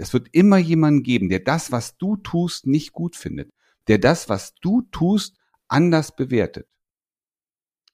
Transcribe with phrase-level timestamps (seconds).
[0.00, 3.50] Es wird immer jemanden geben, der das, was du tust, nicht gut findet,
[3.88, 5.36] der das, was du tust,
[5.68, 6.66] anders bewertet.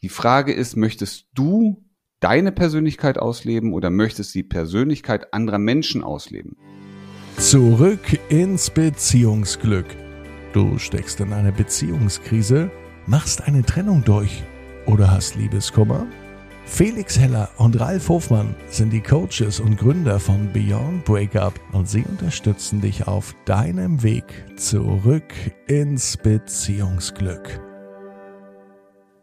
[0.03, 1.85] Die Frage ist, möchtest du
[2.21, 6.57] deine Persönlichkeit ausleben oder möchtest du die Persönlichkeit anderer Menschen ausleben?
[7.39, 9.87] Zurück ins Beziehungsglück.
[10.53, 12.71] Du steckst in einer Beziehungskrise,
[13.07, 14.45] machst eine Trennung durch
[14.87, 16.07] oder hast Liebeskummer?
[16.65, 22.03] Felix Heller und Ralf Hofmann sind die Coaches und Gründer von Beyond Breakup und sie
[22.03, 24.25] unterstützen dich auf deinem Weg
[24.57, 25.35] zurück
[25.67, 27.61] ins Beziehungsglück.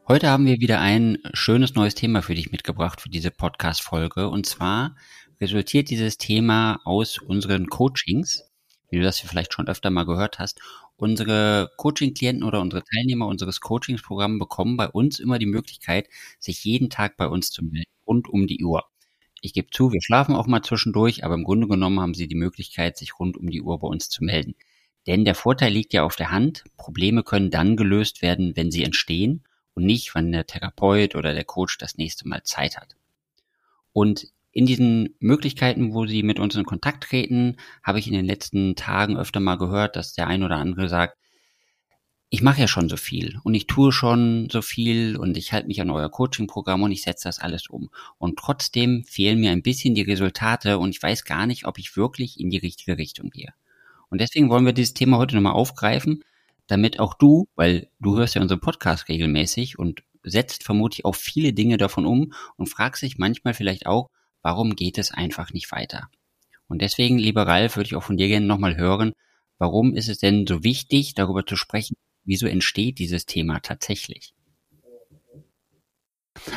[0.08, 4.28] Heute haben wir wieder ein schönes neues Thema für dich mitgebracht für diese Podcast-Folge.
[4.28, 4.96] Und zwar
[5.40, 8.49] resultiert dieses Thema aus unseren Coachings,
[8.90, 10.60] wie du das vielleicht schon öfter mal gehört hast.
[10.96, 16.08] Unsere Coaching-Klienten oder unsere Teilnehmer unseres Coachingsprogramms bekommen bei uns immer die Möglichkeit,
[16.40, 18.86] sich jeden Tag bei uns zu melden, rund um die Uhr.
[19.42, 22.36] Ich gebe zu, wir schlafen auch mal zwischendurch, aber im Grunde genommen haben sie die
[22.36, 24.56] Möglichkeit, sich rund um die Uhr bei uns zu melden.
[25.08, 28.84] Denn der Vorteil liegt ja auf der Hand, Probleme können dann gelöst werden, wenn sie
[28.84, 32.96] entstehen und nicht, wann der Therapeut oder der Coach das nächste Mal Zeit hat.
[33.94, 38.26] Und in diesen Möglichkeiten, wo sie mit uns in Kontakt treten, habe ich in den
[38.26, 41.18] letzten Tagen öfter mal gehört, dass der ein oder andere sagt,
[42.32, 45.68] ich mache ja schon so viel und ich tue schon so viel und ich halte
[45.68, 47.90] mich an euer Coaching-Programm und ich setze das alles um.
[48.20, 51.98] Und trotzdem fehlen mir ein bisschen die Resultate und ich weiß gar nicht, ob ich
[51.98, 53.54] wirklich in die richtige Richtung gehe.
[54.10, 56.24] Und deswegen wollen wir dieses Thema heute nochmal aufgreifen,
[56.68, 61.54] damit auch du, weil du hörst ja unseren Podcast regelmäßig und setzt vermutlich auch viele
[61.54, 64.10] Dinge davon um und fragst dich manchmal vielleicht auch,
[64.42, 66.10] warum geht es einfach nicht weiter?
[66.68, 69.14] Und deswegen, lieber Ralf, würde ich auch von dir gerne nochmal hören,
[69.58, 74.34] warum ist es denn so wichtig, darüber zu sprechen, wieso entsteht dieses Thema tatsächlich?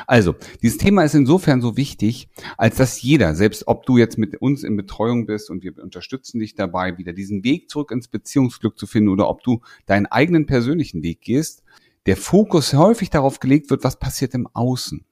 [0.07, 4.41] Also, dieses Thema ist insofern so wichtig, als dass jeder, selbst ob du jetzt mit
[4.41, 8.79] uns in Betreuung bist und wir unterstützen dich dabei, wieder diesen Weg zurück ins Beziehungsglück
[8.79, 11.63] zu finden oder ob du deinen eigenen persönlichen Weg gehst,
[12.07, 15.05] der Fokus häufig darauf gelegt wird, was passiert im Außen.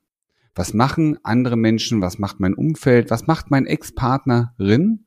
[0.55, 2.03] Was machen andere Menschen?
[2.03, 3.11] Was macht mein Umfeld?
[3.11, 5.05] Was macht mein Ex-Partnerin?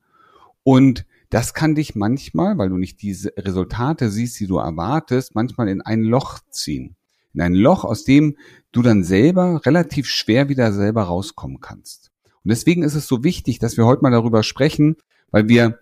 [0.64, 5.68] Und das kann dich manchmal, weil du nicht diese Resultate siehst, die du erwartest, manchmal
[5.68, 6.96] in ein Loch ziehen
[7.34, 8.38] in ein Loch, aus dem
[8.72, 12.12] du dann selber relativ schwer wieder selber rauskommen kannst.
[12.44, 14.98] Und deswegen ist es so wichtig, dass wir heute mal darüber sprechen,
[15.32, 15.80] weil wir,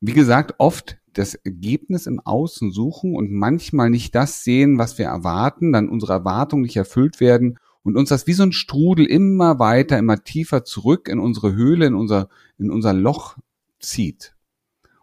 [0.00, 5.06] wie gesagt, oft das Ergebnis im Außen suchen und manchmal nicht das sehen, was wir
[5.06, 9.58] erwarten, dann unsere Erwartungen nicht erfüllt werden und uns das wie so ein Strudel immer
[9.58, 12.28] weiter, immer tiefer zurück in unsere Höhle, in unser,
[12.58, 13.36] in unser Loch
[13.78, 14.34] zieht.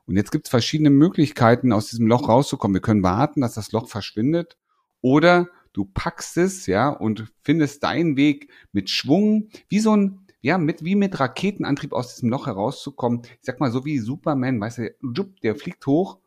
[0.06, 2.76] Und jetzt gibt es verschiedene Möglichkeiten, aus diesem Loch rauszukommen.
[2.76, 4.58] Wir können warten, dass das Loch verschwindet
[5.00, 10.58] oder du packst es, ja, und findest deinen Weg mit Schwung, wie so ein, ja,
[10.58, 13.22] mit, wie mit Raketenantrieb aus diesem Loch herauszukommen.
[13.24, 16.18] Ich sag mal, so wie Superman, weißt du, der fliegt hoch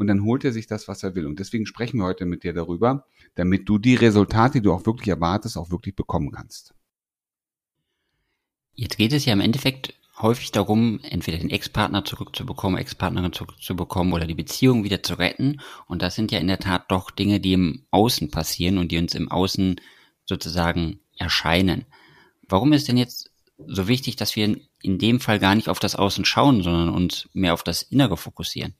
[0.00, 1.26] und dann holt er sich das, was er will.
[1.26, 4.86] Und deswegen sprechen wir heute mit dir darüber, damit du die Resultate, die du auch
[4.86, 6.72] wirklich erwartest, auch wirklich bekommen kannst.
[8.74, 14.26] Jetzt geht es ja im Endeffekt häufig darum, entweder den Ex-Partner zurückzubekommen, Ex-Partnerin zurückzubekommen oder
[14.26, 15.60] die Beziehung wieder zu retten.
[15.86, 18.98] Und das sind ja in der Tat doch Dinge, die im Außen passieren und die
[18.98, 19.82] uns im Außen
[20.24, 21.84] sozusagen erscheinen.
[22.48, 23.30] Warum ist denn jetzt
[23.66, 27.28] so wichtig, dass wir in dem Fall gar nicht auf das Außen schauen, sondern uns
[27.34, 28.74] mehr auf das Innere fokussieren?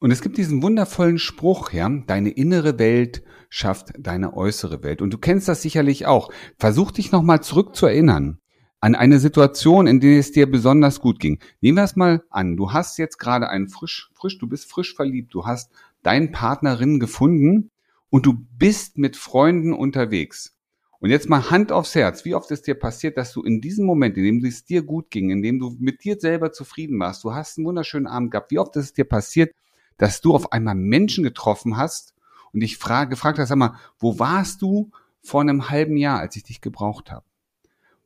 [0.00, 5.02] Und es gibt diesen wundervollen Spruch, ja, deine innere Welt schafft deine äußere Welt.
[5.02, 6.32] Und du kennst das sicherlich auch.
[6.56, 8.38] Versuch dich nochmal zurück zu erinnern
[8.80, 11.38] an eine Situation, in der es dir besonders gut ging.
[11.60, 12.56] Nehmen wir es mal an.
[12.56, 15.34] Du hast jetzt gerade einen frisch, frisch, du bist frisch verliebt.
[15.34, 15.70] Du hast
[16.02, 17.70] deinen Partnerin gefunden
[18.08, 20.56] und du bist mit Freunden unterwegs.
[20.98, 22.24] Und jetzt mal Hand aufs Herz.
[22.24, 25.10] Wie oft ist dir passiert, dass du in diesem Moment, in dem es dir gut
[25.10, 28.50] ging, in dem du mit dir selber zufrieden warst, du hast einen wunderschönen Abend gehabt,
[28.50, 29.54] wie oft ist es dir passiert,
[30.00, 32.14] dass du auf einmal Menschen getroffen hast
[32.52, 34.90] und dich frage, gefragt hast, sag mal, wo warst du
[35.20, 37.26] vor einem halben Jahr, als ich dich gebraucht habe?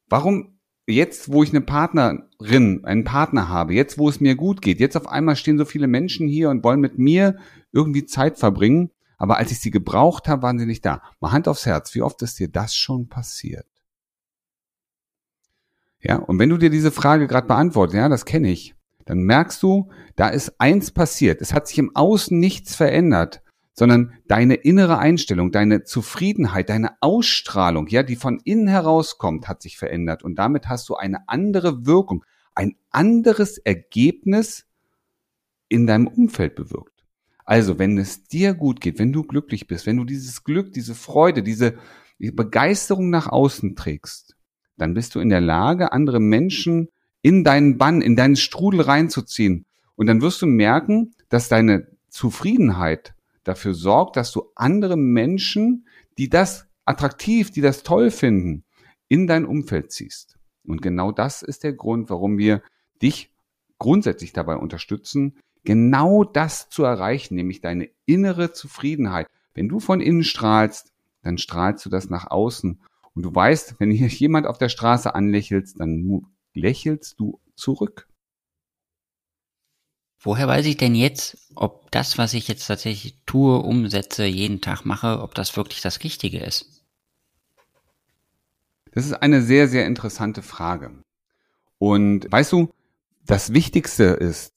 [0.09, 4.81] Warum jetzt, wo ich eine Partnerin, einen Partner habe, jetzt, wo es mir gut geht,
[4.81, 7.39] jetzt auf einmal stehen so viele Menschen hier und wollen mit mir
[7.71, 11.01] irgendwie Zeit verbringen, aber als ich sie gebraucht habe, waren sie nicht da.
[11.21, 13.67] Mal Hand aufs Herz, wie oft ist dir das schon passiert?
[16.01, 18.74] Ja, und wenn du dir diese Frage gerade beantwortest, ja, das kenne ich,
[19.07, 21.41] dann merkst du, da ist eins passiert.
[21.41, 23.43] Es hat sich im Außen nichts verändert
[23.75, 29.77] sondern deine innere Einstellung, deine Zufriedenheit, deine Ausstrahlung, ja, die von innen herauskommt, hat sich
[29.77, 32.25] verändert und damit hast du eine andere Wirkung,
[32.55, 34.67] ein anderes Ergebnis
[35.69, 37.05] in deinem Umfeld bewirkt.
[37.45, 40.95] Also, wenn es dir gut geht, wenn du glücklich bist, wenn du dieses Glück, diese
[40.95, 41.77] Freude, diese
[42.19, 44.37] Begeisterung nach außen trägst,
[44.77, 46.89] dann bist du in der Lage, andere Menschen
[47.25, 49.65] in deinen Bann, in deinen Strudel reinzuziehen.
[49.97, 55.87] Und dann wirst du merken, dass deine Zufriedenheit dafür sorgt, dass du andere Menschen,
[56.19, 58.65] die das attraktiv, die das toll finden,
[59.09, 60.37] in dein Umfeld ziehst.
[60.67, 62.63] Und genau das ist der Grund, warum wir
[63.01, 63.33] dich
[63.79, 69.29] grundsätzlich dabei unterstützen, genau das zu erreichen, nämlich deine innere Zufriedenheit.
[69.55, 70.93] Wenn du von innen strahlst,
[71.23, 72.83] dann strahlst du das nach außen.
[73.15, 78.09] Und du weißt, wenn hier jemand auf der Straße anlächelst, dann lächelst du zurück.
[80.19, 84.87] Woher weiß ich denn jetzt, ob das, was ich jetzt tatsächlich tue, umsetze, jeden Tag
[84.87, 86.83] mache, ob das wirklich das Richtige ist?
[88.93, 91.03] Das ist eine sehr, sehr interessante Frage.
[91.79, 92.73] Und weißt du,
[93.27, 94.55] das Wichtigste ist,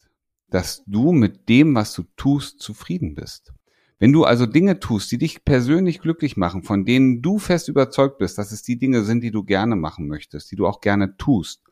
[0.49, 3.51] dass du mit dem, was du tust, zufrieden bist.
[3.99, 8.19] Wenn du also Dinge tust, die dich persönlich glücklich machen, von denen du fest überzeugt
[8.19, 11.17] bist, dass es die Dinge sind, die du gerne machen möchtest, die du auch gerne
[11.17, 11.63] tust,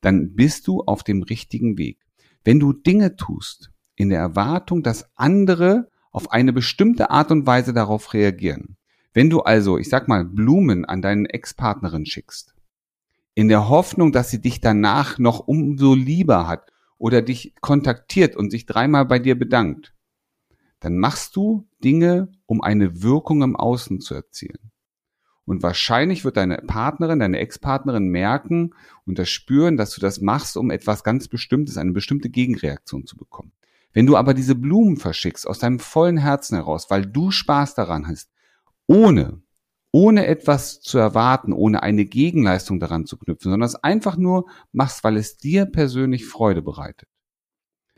[0.00, 1.98] dann bist du auf dem richtigen Weg.
[2.44, 7.72] Wenn du Dinge tust in der Erwartung, dass andere auf eine bestimmte Art und Weise
[7.72, 8.76] darauf reagieren,
[9.12, 12.54] wenn du also, ich sag mal, Blumen an deinen Ex-Partnerin schickst,
[13.34, 18.50] in der Hoffnung, dass sie dich danach noch umso lieber hat oder dich kontaktiert und
[18.50, 19.94] sich dreimal bei dir bedankt,
[20.80, 24.70] dann machst du Dinge, um eine Wirkung im Außen zu erzielen.
[25.50, 28.72] Und wahrscheinlich wird deine Partnerin, deine Ex-Partnerin merken
[29.04, 33.16] und das spüren, dass du das machst, um etwas ganz Bestimmtes, eine bestimmte Gegenreaktion zu
[33.16, 33.50] bekommen.
[33.92, 38.06] Wenn du aber diese Blumen verschickst aus deinem vollen Herzen heraus, weil du Spaß daran
[38.06, 38.30] hast,
[38.86, 39.42] ohne,
[39.90, 45.02] ohne etwas zu erwarten, ohne eine Gegenleistung daran zu knüpfen, sondern es einfach nur machst,
[45.02, 47.08] weil es dir persönlich Freude bereitet,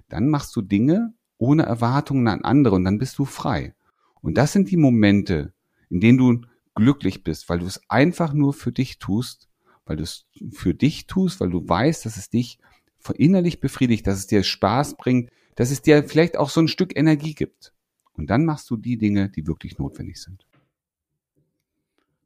[0.08, 3.74] dann machst du Dinge ohne Erwartungen an andere und dann bist du frei.
[4.22, 5.52] Und das sind die Momente,
[5.90, 6.40] in denen du
[6.74, 9.48] glücklich bist, weil du es einfach nur für dich tust,
[9.84, 12.58] weil du es für dich tust, weil du weißt, dass es dich
[13.14, 16.96] innerlich befriedigt, dass es dir Spaß bringt, dass es dir vielleicht auch so ein Stück
[16.96, 17.72] Energie gibt.
[18.14, 20.46] Und dann machst du die Dinge, die wirklich notwendig sind.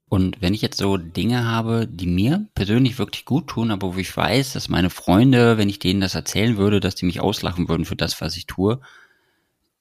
[0.09, 3.99] Und wenn ich jetzt so Dinge habe, die mir persönlich wirklich gut tun, aber wo
[3.99, 7.69] ich weiß, dass meine Freunde, wenn ich denen das erzählen würde, dass die mich auslachen
[7.69, 8.81] würden für das, was ich tue,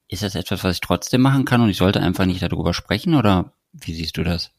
[0.08, 3.14] ist das etwas, was ich trotzdem machen kann und ich sollte einfach nicht darüber sprechen
[3.14, 4.52] oder wie siehst du das?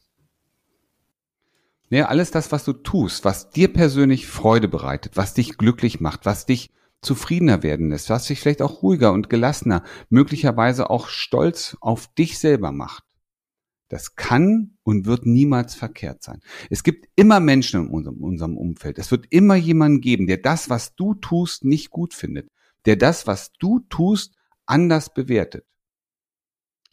[1.88, 6.26] Ja, alles das, was du tust, was dir persönlich Freude bereitet, was dich glücklich macht,
[6.26, 11.76] was dich zufriedener werden lässt, was dich vielleicht auch ruhiger und gelassener, möglicherweise auch stolz
[11.80, 13.04] auf dich selber macht.
[13.88, 16.40] Das kann und wird niemals verkehrt sein.
[16.70, 18.98] Es gibt immer Menschen in unserem, unserem Umfeld.
[18.98, 22.50] Es wird immer jemanden geben, der das, was du tust, nicht gut findet,
[22.84, 24.34] der das, was du tust,
[24.66, 25.64] anders bewertet.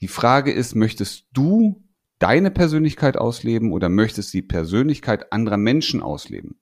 [0.01, 1.83] Die Frage ist, möchtest du
[2.23, 6.55] deine Persönlichkeit ausleben oder möchtest du die Persönlichkeit anderer Menschen ausleben?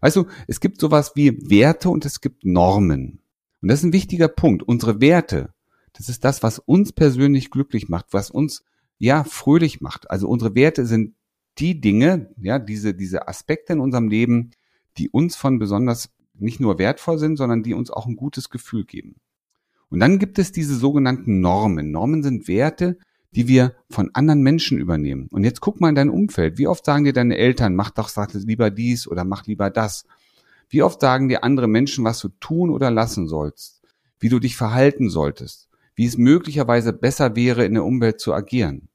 [0.00, 3.20] Weißt du, es gibt sowas wie Werte und es gibt Normen.
[3.62, 4.64] Und das ist ein wichtiger Punkt.
[4.64, 5.54] Unsere Werte,
[5.92, 8.64] das ist das, was uns persönlich glücklich macht, was uns
[8.98, 10.10] ja fröhlich macht.
[10.10, 11.14] Also unsere Werte sind
[11.58, 14.50] die Dinge, ja, diese, diese Aspekte in unserem Leben,
[14.98, 18.84] die uns von besonders nicht nur wertvoll sind, sondern die uns auch ein gutes Gefühl
[18.84, 19.14] geben.
[19.90, 21.92] Und dann gibt es diese sogenannten Normen.
[21.92, 22.98] Normen sind Werte,
[23.34, 25.28] die wir von anderen Menschen übernehmen.
[25.30, 26.58] Und jetzt guck mal in dein Umfeld.
[26.58, 30.04] Wie oft sagen dir deine Eltern, mach doch sag lieber dies oder mach lieber das?
[30.68, 33.82] Wie oft sagen dir andere Menschen, was du tun oder lassen sollst?
[34.18, 35.68] Wie du dich verhalten solltest?
[35.94, 38.88] Wie es möglicherweise besser wäre, in der Umwelt zu agieren?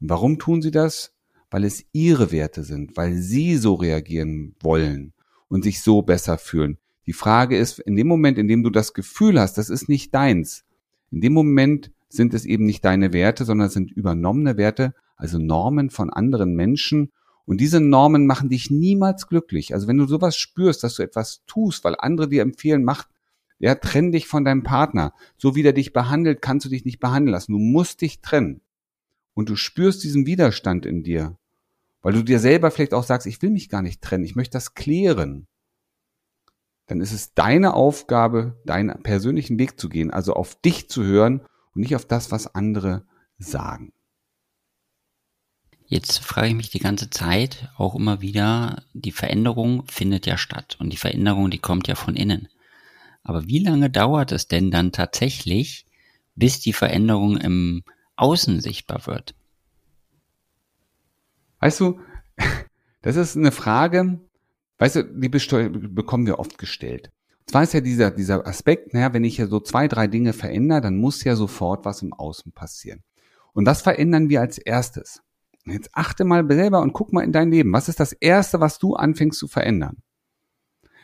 [0.00, 1.12] Und warum tun sie das?
[1.50, 5.12] Weil es ihre Werte sind, weil sie so reagieren wollen
[5.48, 6.78] und sich so besser fühlen.
[7.06, 10.14] Die Frage ist, in dem Moment, in dem du das Gefühl hast, das ist nicht
[10.14, 10.64] deins,
[11.10, 15.38] in dem Moment sind es eben nicht deine Werte, sondern es sind übernommene Werte, also
[15.38, 17.12] Normen von anderen Menschen.
[17.46, 19.72] Und diese Normen machen dich niemals glücklich.
[19.72, 23.08] Also wenn du sowas spürst, dass du etwas tust, weil andere dir empfehlen, mach,
[23.58, 25.12] ja, trenn dich von deinem Partner.
[25.38, 27.52] So wie der dich behandelt, kannst du dich nicht behandeln lassen.
[27.52, 28.60] Du musst dich trennen.
[29.34, 31.38] Und du spürst diesen Widerstand in dir.
[32.02, 34.52] Weil du dir selber vielleicht auch sagst, ich will mich gar nicht trennen, ich möchte
[34.52, 35.46] das klären
[36.90, 41.42] dann ist es deine Aufgabe, deinen persönlichen Weg zu gehen, also auf dich zu hören
[41.74, 43.06] und nicht auf das, was andere
[43.38, 43.92] sagen.
[45.86, 50.76] Jetzt frage ich mich die ganze Zeit auch immer wieder, die Veränderung findet ja statt
[50.78, 52.48] und die Veränderung, die kommt ja von innen.
[53.22, 55.86] Aber wie lange dauert es denn dann tatsächlich,
[56.36, 57.82] bis die Veränderung im
[58.16, 59.34] Außen sichtbar wird?
[61.58, 62.00] Weißt du,
[63.02, 64.20] das ist eine Frage,
[64.80, 67.12] Weißt du, die bekommen wir oft gestellt.
[67.46, 70.80] Zwar ist ja dieser, dieser Aspekt, naja, wenn ich ja so zwei, drei Dinge verändere,
[70.80, 73.02] dann muss ja sofort was im Außen passieren.
[73.52, 75.22] Und was verändern wir als erstes?
[75.66, 77.72] Jetzt achte mal selber und guck mal in dein Leben.
[77.72, 80.02] Was ist das Erste, was du anfängst zu verändern?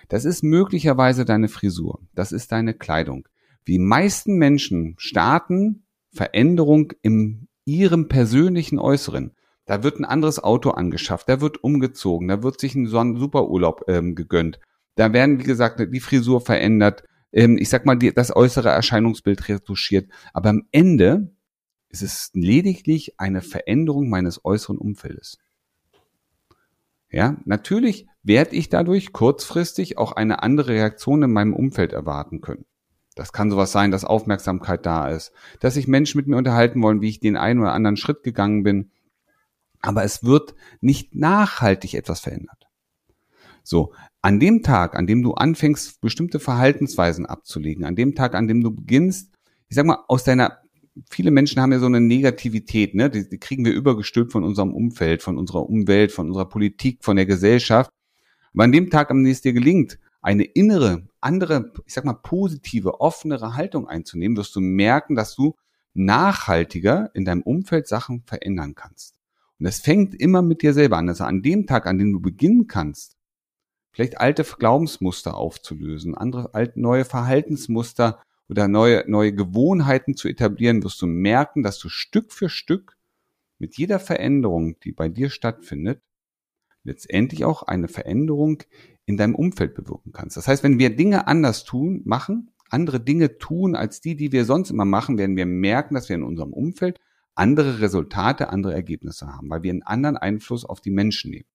[0.08, 2.00] Das ist möglicherweise deine Frisur.
[2.14, 3.28] Das ist deine Kleidung.
[3.66, 9.32] Die meisten Menschen starten Veränderung in ihrem persönlichen Äußeren.
[9.66, 14.14] Da wird ein anderes Auto angeschafft, da wird umgezogen, da wird sich ein Superurlaub ähm,
[14.14, 14.60] gegönnt.
[14.96, 20.10] Da werden, wie gesagt, die Frisur verändert, ähm, ich sag mal, das äußere Erscheinungsbild retuschiert.
[20.32, 21.32] Aber am Ende
[21.88, 25.38] ist es lediglich eine Veränderung meines äußeren Umfeldes.
[27.10, 32.64] Ja, natürlich werde ich dadurch kurzfristig auch eine andere Reaktion in meinem Umfeld erwarten können.
[33.14, 37.00] Das kann sowas sein, dass Aufmerksamkeit da ist, dass sich Menschen mit mir unterhalten wollen,
[37.00, 38.90] wie ich den einen oder anderen Schritt gegangen bin.
[39.80, 42.66] Aber es wird nicht nachhaltig etwas verändert.
[43.62, 43.94] So,
[44.26, 48.60] an dem Tag, an dem du anfängst, bestimmte Verhaltensweisen abzulegen, an dem Tag, an dem
[48.60, 49.32] du beginnst,
[49.68, 50.58] ich sag mal, aus deiner,
[51.08, 54.74] viele Menschen haben ja so eine Negativität, ne, die, die kriegen wir übergestülpt von unserem
[54.74, 57.88] Umfeld, von unserer Umwelt, von unserer Politik, von der Gesellschaft.
[58.52, 62.14] Aber an dem Tag, an dem es dir gelingt, eine innere, andere, ich sag mal,
[62.14, 65.54] positive, offenere Haltung einzunehmen, wirst du merken, dass du
[65.94, 69.14] nachhaltiger in deinem Umfeld Sachen verändern kannst.
[69.60, 71.08] Und es fängt immer mit dir selber an.
[71.08, 73.15] Also an dem Tag, an dem du beginnen kannst,
[73.96, 81.00] vielleicht alte Glaubensmuster aufzulösen, andere alte, neue Verhaltensmuster oder neue, neue Gewohnheiten zu etablieren, wirst
[81.00, 82.98] du merken, dass du Stück für Stück
[83.58, 86.02] mit jeder Veränderung, die bei dir stattfindet,
[86.84, 88.62] letztendlich auch eine Veränderung
[89.06, 90.36] in deinem Umfeld bewirken kannst.
[90.36, 94.44] Das heißt, wenn wir Dinge anders tun, machen, andere Dinge tun als die, die wir
[94.44, 97.00] sonst immer machen, werden wir merken, dass wir in unserem Umfeld
[97.34, 101.48] andere Resultate, andere Ergebnisse haben, weil wir einen anderen Einfluss auf die Menschen nehmen.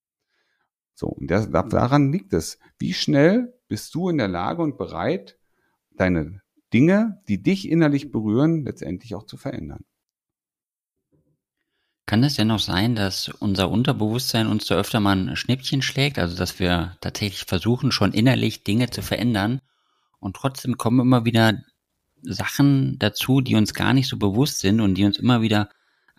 [0.93, 2.59] So, und das, daran liegt es.
[2.77, 5.37] Wie schnell bist du in der Lage und bereit,
[5.91, 6.41] deine
[6.73, 9.83] Dinge, die dich innerlich berühren, letztendlich auch zu verändern?
[12.05, 16.19] Kann es denn auch sein, dass unser Unterbewusstsein uns da öfter mal ein Schnippchen schlägt,
[16.19, 19.61] also dass wir tatsächlich versuchen, schon innerlich Dinge zu verändern
[20.19, 21.63] und trotzdem kommen immer wieder
[22.21, 25.69] Sachen dazu, die uns gar nicht so bewusst sind und die uns immer wieder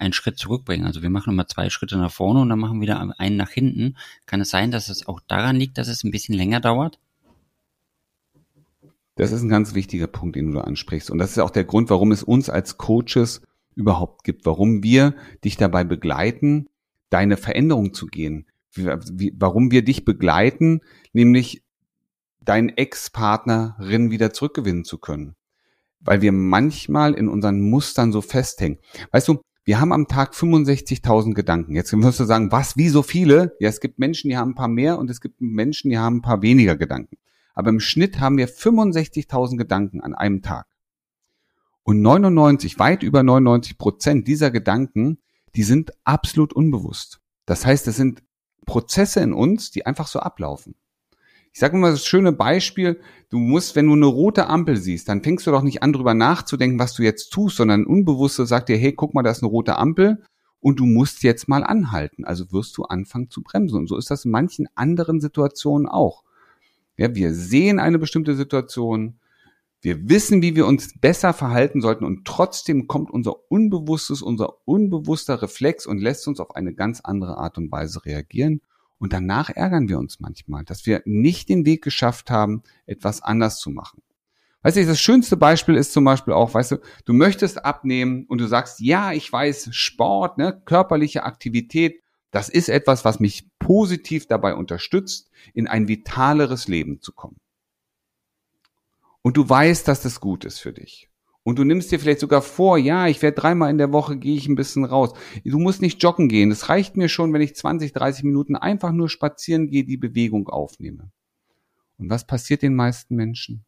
[0.03, 0.87] einen Schritt zurückbringen.
[0.87, 3.51] Also wir machen immer zwei Schritte nach vorne und dann machen wir wieder einen nach
[3.51, 3.97] hinten.
[4.27, 6.99] Kann es sein, dass es auch daran liegt, dass es ein bisschen länger dauert?
[9.15, 11.11] Das ist ein ganz wichtiger Punkt, den du ansprichst.
[11.11, 13.43] Und das ist auch der Grund, warum es uns als Coaches
[13.75, 16.69] überhaupt gibt, warum wir dich dabei begleiten,
[17.11, 20.81] deine Veränderung zu gehen, warum wir dich begleiten,
[21.13, 21.63] nämlich
[22.41, 25.37] deinen Ex-Partnerin wieder zurückgewinnen zu können.
[26.01, 28.79] Weil wir manchmal in unseren Mustern so festhängen.
[29.13, 31.75] Weißt du, wir haben am Tag 65.000 Gedanken.
[31.75, 33.57] Jetzt wirst du sagen, was, wie so viele?
[33.61, 36.17] Ja, es gibt Menschen, die haben ein paar mehr und es gibt Menschen, die haben
[36.17, 37.17] ein paar weniger Gedanken.
[37.55, 40.67] Aber im Schnitt haben wir 65.000 Gedanken an einem Tag.
[41.85, 45.19] Und 99, weit über 99 Prozent dieser Gedanken,
[45.55, 47.21] die sind absolut unbewusst.
[47.47, 48.23] Das heißt, es sind
[48.67, 50.75] Prozesse in uns, die einfach so ablaufen.
[51.53, 55.23] Ich sage immer das schöne Beispiel, du musst, wenn du eine rote Ampel siehst, dann
[55.23, 58.79] fängst du doch nicht an, drüber nachzudenken, was du jetzt tust, sondern Unbewusste sagt dir,
[58.79, 60.23] hey, guck mal, da ist eine rote Ampel
[60.61, 62.25] und du musst jetzt mal anhalten.
[62.25, 63.77] Also wirst du anfangen zu bremsen.
[63.77, 66.23] Und so ist das in manchen anderen Situationen auch.
[66.97, 69.19] Ja, wir sehen eine bestimmte Situation,
[69.83, 75.43] wir wissen, wie wir uns besser verhalten sollten und trotzdem kommt unser Unbewusstes, unser unbewusster
[75.43, 78.61] Reflex und lässt uns auf eine ganz andere Art und Weise reagieren.
[79.03, 83.59] Und danach ärgern wir uns manchmal, dass wir nicht den Weg geschafft haben, etwas anders
[83.59, 84.01] zu machen.
[84.63, 88.39] Weißt du, das schönste Beispiel ist zum Beispiel auch, weißt du, du möchtest abnehmen und
[88.39, 94.29] du sagst, ja, ich weiß, Sport, ne, körperliche Aktivität, das ist etwas, was mich positiv
[94.29, 97.41] dabei unterstützt, in ein vitaleres Leben zu kommen
[99.23, 101.09] und du weißt, dass das gut ist für dich.
[101.45, 104.37] Und du nimmst dir vielleicht sogar vor, ja, ich werde dreimal in der Woche, gehe
[104.37, 105.13] ich ein bisschen raus.
[105.45, 106.53] Du musst nicht joggen gehen.
[106.53, 110.49] Es reicht mir schon, wenn ich 20, 30 Minuten einfach nur spazieren gehe, die Bewegung
[110.49, 111.11] aufnehme.
[111.99, 113.65] Und was passiert den meisten Menschen?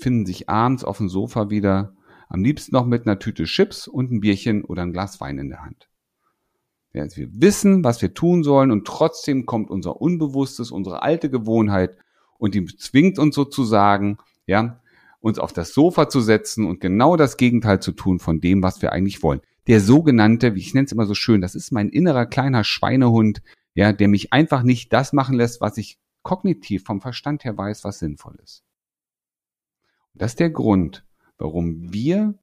[0.00, 1.94] Finden sich abends auf dem Sofa wieder,
[2.28, 5.48] am liebsten noch mit einer Tüte Chips und ein Bierchen oder ein Glas Wein in
[5.48, 5.88] der Hand.
[6.92, 11.30] Ja, also wir wissen, was wir tun sollen und trotzdem kommt unser Unbewusstes, unsere alte
[11.30, 11.96] Gewohnheit
[12.38, 14.80] und die zwingt uns sozusagen, ja,
[15.20, 18.82] uns auf das Sofa zu setzen und genau das Gegenteil zu tun von dem, was
[18.82, 19.40] wir eigentlich wollen.
[19.66, 23.42] Der sogenannte, wie ich nenne es immer so schön, das ist mein innerer kleiner Schweinehund,
[23.74, 27.84] ja, der mich einfach nicht das machen lässt, was ich kognitiv vom Verstand her weiß,
[27.84, 28.64] was sinnvoll ist.
[30.12, 31.04] Und das ist der Grund,
[31.38, 32.34] warum wir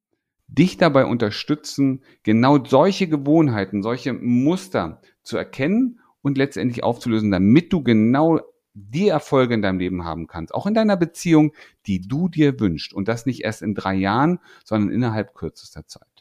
[0.48, 7.84] dich dabei unterstützen, genau solche Gewohnheiten, solche Muster zu erkennen und letztendlich aufzulösen, damit du
[7.84, 8.39] genau
[8.77, 11.53] die Erfolge in deinem Leben haben kannst, auch in deiner Beziehung,
[11.88, 12.93] die du dir wünschst.
[12.93, 16.17] Und das nicht erst in drei Jahren, sondern innerhalb kürzester Zeit.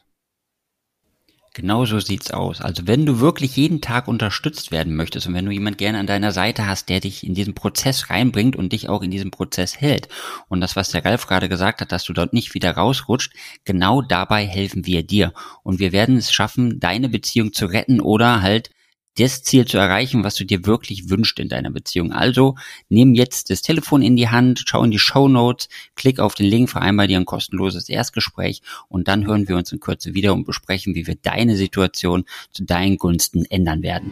[1.57, 2.61] Genau so sieht's aus.
[2.61, 6.05] Also wenn du wirklich jeden Tag unterstützt werden möchtest und wenn du jemand gerne an
[6.05, 9.81] deiner Seite hast, der dich in diesen Prozess reinbringt und dich auch in diesem Prozess
[9.81, 10.07] hält
[10.49, 13.33] und das, was der Ralf gerade gesagt hat, dass du dort nicht wieder rausrutscht,
[13.65, 15.33] genau dabei helfen wir dir
[15.63, 18.69] und wir werden es schaffen, deine Beziehung zu retten oder halt
[19.17, 22.11] das Ziel zu erreichen, was du dir wirklich wünschst in deiner Beziehung.
[22.11, 22.55] Also
[22.89, 26.45] nimm jetzt das Telefon in die Hand, schau in die Show Notes, klick auf den
[26.45, 30.45] Link, vereinbar dir ein kostenloses Erstgespräch und dann hören wir uns in Kürze wieder und
[30.45, 34.11] besprechen, wie wir deine Situation zu deinen Gunsten ändern werden.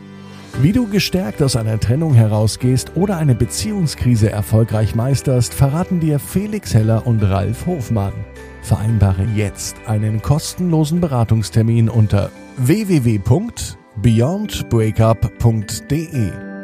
[0.62, 6.74] Wie du gestärkt aus einer Trennung herausgehst oder eine Beziehungskrise erfolgreich meisterst, verraten dir Felix
[6.74, 8.14] Heller und Ralf Hofmann.
[8.62, 13.20] Vereinbare jetzt einen kostenlosen Beratungstermin unter www
[14.02, 16.55] beyondbreakup.de